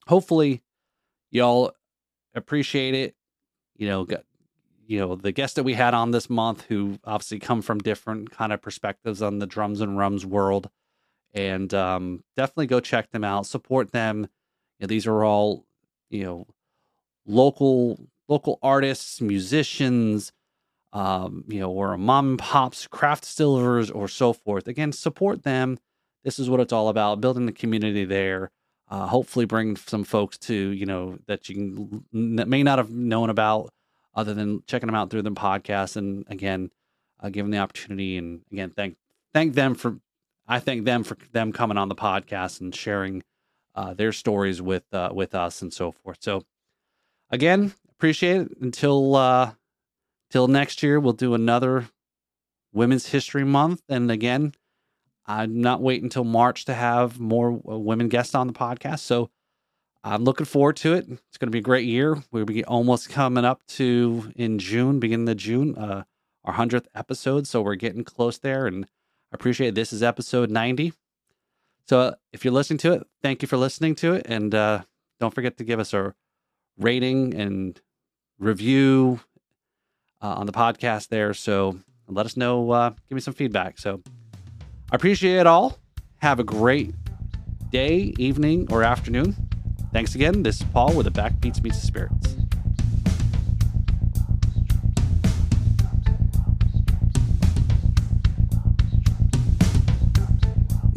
hopefully 0.08 0.64
y'all 1.32 1.72
appreciate 2.36 2.94
it. 2.94 3.16
You 3.76 3.88
know, 3.88 4.06
got, 4.06 4.24
you 4.86 5.00
know 5.00 5.16
the 5.16 5.32
guests 5.32 5.56
that 5.56 5.64
we 5.64 5.74
had 5.74 5.94
on 5.94 6.12
this 6.12 6.30
month 6.30 6.66
who 6.68 6.98
obviously 7.04 7.40
come 7.40 7.62
from 7.62 7.80
different 7.80 8.32
kind 8.32 8.52
of 8.52 8.62
perspectives 8.62 9.22
on 9.22 9.40
the 9.40 9.48
drums 9.48 9.82
and 9.82 9.98
rums 9.98 10.26
world, 10.26 10.70
and 11.34 11.74
um, 11.74 12.24
definitely 12.36 12.68
go 12.68 12.80
check 12.80 13.12
them 13.12 13.24
out, 13.24 13.46
support 13.46 13.92
them. 13.92 14.28
You 14.80 14.84
know, 14.84 14.88
these 14.88 15.06
are 15.06 15.24
all 15.24 15.66
you 16.10 16.24
know 16.24 16.48
local 17.26 18.00
local 18.28 18.60
artists, 18.64 19.22
musicians, 19.22 20.32
um, 20.98 21.44
you 21.48 21.60
know, 21.60 21.70
or 21.70 21.96
mom 21.96 22.30
and 22.30 22.40
pops, 22.40 22.88
craft 22.88 23.24
distillers, 23.24 23.92
or 23.92 24.08
so 24.08 24.34
forth. 24.34 24.68
Again, 24.68 24.92
support 24.92 25.44
them. 25.44 25.78
This 26.24 26.40
is 26.40 26.50
what 26.50 26.60
it's 26.60 26.74
all 26.74 26.90
about: 26.90 27.22
building 27.22 27.46
the 27.46 27.52
community 27.52 28.04
there. 28.04 28.50
Uh, 28.90 29.06
hopefully, 29.06 29.46
bring 29.46 29.76
some 29.76 30.04
folks 30.04 30.40
to 30.40 30.56
you 30.56 30.88
know 30.88 31.20
that 31.28 31.50
you 31.50 31.56
can, 32.12 32.36
that 32.38 32.48
may 32.48 32.64
not 32.64 32.80
have 32.80 32.90
known 32.90 33.30
about, 33.30 33.70
other 34.16 34.34
than 34.34 34.64
checking 34.66 34.88
them 34.88 34.96
out 34.96 35.12
through 35.12 35.22
the 35.22 35.32
podcast. 35.32 35.98
And 35.98 36.26
again, 36.30 36.72
uh, 37.20 37.30
give 37.30 37.46
them 37.46 37.52
the 37.52 37.60
opportunity. 37.60 38.18
And 38.18 38.42
again, 38.52 38.72
thank 38.72 38.98
thank 39.36 39.54
them 39.54 39.76
for. 39.76 40.00
I 40.48 40.60
thank 40.60 40.86
them 40.86 41.04
for 41.04 41.16
them 41.32 41.52
coming 41.52 41.78
on 41.78 41.90
the 41.90 41.96
podcast 41.96 42.60
and 42.60 42.74
sharing 42.74 43.22
uh, 43.76 43.94
their 43.94 44.14
stories 44.14 44.64
with 44.64 44.92
uh, 44.92 45.12
with 45.14 45.36
us 45.36 45.62
and 45.62 45.72
so 45.72 45.92
forth. 45.92 46.18
So 46.22 46.44
again, 47.30 47.76
appreciate 47.92 48.42
it. 48.42 48.58
Until 48.60 49.16
uh 49.16 49.52
till 50.30 50.48
next 50.48 50.84
year, 50.84 51.00
we'll 51.00 51.14
do 51.14 51.34
another 51.34 51.90
Women's 52.74 53.08
History 53.08 53.44
Month. 53.44 53.82
And 53.90 54.12
again, 54.12 54.54
I'm 55.26 55.62
not 55.62 55.82
waiting 55.82 56.06
until 56.06 56.24
March 56.24 56.66
to 56.66 56.74
have 56.74 57.20
more 57.20 57.62
uh, 57.68 57.78
women 57.78 58.08
guests 58.08 58.36
on 58.36 58.48
the 58.48 58.54
podcast. 58.54 59.00
So 59.00 59.30
I'm 60.04 60.24
looking 60.24 60.46
forward 60.46 60.78
to 60.78 60.94
it. 60.94 61.06
It's 61.10 61.38
going 61.38 61.48
to 61.48 61.52
be 61.52 61.60
a 61.60 61.62
great 61.62 61.86
year. 61.86 62.24
We'll 62.32 62.46
be 62.46 62.64
almost 62.64 63.10
coming 63.10 63.44
up 63.44 63.62
to 63.70 64.32
in 64.36 64.60
June, 64.60 65.00
beginning 65.00 65.28
of 65.28 65.38
June, 65.38 65.76
uh, 65.78 66.04
our 66.46 66.54
100th 66.54 66.86
episode. 66.96 67.46
So 67.48 67.62
we're 67.62 67.76
getting 67.76 68.06
close 68.06 68.38
there. 68.38 68.68
And 68.68 68.86
I 68.86 69.36
appreciate 69.36 69.70
it. 69.70 69.76
This 69.76 69.92
is 69.92 70.02
episode 70.02 70.50
90. 70.50 70.94
So 71.90 72.00
uh, 72.00 72.12
if 72.32 72.46
you're 72.46 72.54
listening 72.54 72.80
to 72.80 72.94
it, 72.94 73.08
thank 73.22 73.42
you 73.42 73.48
for 73.48 73.58
listening 73.58 73.96
to 73.96 74.14
it. 74.14 74.26
And 74.30 74.54
uh, 74.56 74.84
don't 75.20 75.34
forget 75.34 75.58
to 75.58 75.64
give 75.64 75.80
us 75.80 75.94
a 75.94 76.14
rating 76.78 77.34
and 77.34 77.80
review 78.40 79.20
uh, 80.22 80.36
on 80.36 80.46
the 80.46 80.52
podcast 80.52 81.10
there. 81.10 81.34
So 81.34 81.80
let 82.08 82.26
us 82.26 82.38
know, 82.38 82.72
uh, 82.72 82.90
give 83.10 83.16
me 83.16 83.22
some 83.22 83.34
feedback. 83.34 83.78
So 83.78 84.02
I 84.92 84.96
appreciate 84.96 85.38
it 85.38 85.48
all. 85.48 85.78
Have 86.20 86.40
a 86.40 86.44
great 86.44 86.94
day, 87.70 88.14
evening, 88.18 88.68
or 88.72 88.84
afternoon. 88.84 89.36
Thanks 89.94 90.16
again. 90.16 90.44
This 90.44 90.62
is 90.62 90.68
Paul 90.74 90.94
with 90.94 91.06
the 91.06 91.12
Backbeats 91.12 91.62
Meets 91.64 91.82
the 91.82 91.88
Spirits. 91.88 92.36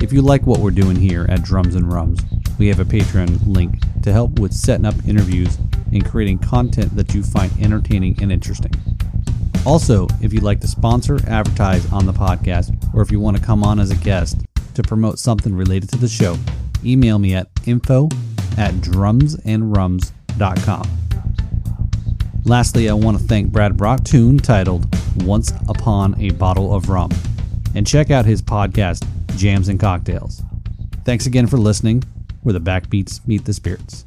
If 0.00 0.14
you 0.14 0.22
like 0.22 0.46
what 0.46 0.60
we're 0.60 0.70
doing 0.70 0.96
here 0.96 1.26
at 1.28 1.42
Drums 1.42 1.74
and 1.74 1.92
Rums, 1.92 2.20
we 2.58 2.68
have 2.68 2.80
a 2.80 2.84
Patreon 2.84 3.46
link 3.46 3.80
to 4.02 4.12
help 4.12 4.38
with 4.38 4.52
setting 4.52 4.86
up 4.86 4.94
interviews 5.06 5.58
and 5.92 6.04
creating 6.04 6.38
content 6.38 6.96
that 6.96 7.14
you 7.14 7.22
find 7.22 7.52
entertaining 7.60 8.20
and 8.22 8.32
interesting. 8.32 8.72
Also, 9.66 10.06
if 10.22 10.32
you'd 10.32 10.42
like 10.42 10.60
to 10.60 10.66
sponsor, 10.66 11.18
advertise 11.28 11.90
on 11.92 12.06
the 12.06 12.12
podcast, 12.12 12.74
or 12.94 13.02
if 13.02 13.10
you 13.10 13.20
want 13.20 13.36
to 13.36 13.42
come 13.42 13.62
on 13.62 13.78
as 13.78 13.90
a 13.90 13.96
guest 13.96 14.40
to 14.74 14.82
promote 14.82 15.18
something 15.18 15.54
related 15.54 15.90
to 15.90 15.98
the 15.98 16.08
show, 16.08 16.38
email 16.84 17.18
me 17.18 17.34
at 17.34 17.48
info 17.66 18.08
at 18.56 18.72
drumsandrums.com. 18.74 20.82
Lastly, 22.44 22.88
I 22.88 22.94
want 22.94 23.18
to 23.18 23.24
thank 23.24 23.52
Brad 23.52 23.76
Brock 23.76 24.02
tune 24.02 24.38
titled 24.38 24.86
Once 25.24 25.52
Upon 25.68 26.18
a 26.20 26.30
Bottle 26.30 26.74
of 26.74 26.88
Rum 26.88 27.10
and 27.74 27.86
check 27.86 28.10
out 28.10 28.24
his 28.24 28.40
podcast, 28.40 29.06
Jams 29.36 29.68
and 29.68 29.78
Cocktails. 29.78 30.42
Thanks 31.04 31.26
again 31.26 31.46
for 31.46 31.58
listening, 31.58 32.02
where 32.42 32.54
the 32.54 32.60
backbeats 32.60 33.26
meet 33.26 33.44
the 33.44 33.52
spirits. 33.52 34.06